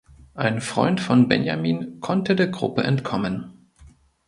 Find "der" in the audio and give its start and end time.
2.35-2.47